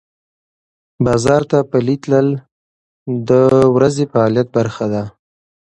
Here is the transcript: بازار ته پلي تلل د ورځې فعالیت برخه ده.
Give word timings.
بازار 1.05 1.41
ته 1.51 1.57
پلي 1.71 1.95
تلل 2.03 2.27
د 3.29 3.31
ورځې 3.75 4.03
فعالیت 4.11 4.47
برخه 4.57 4.85
ده. 4.93 5.03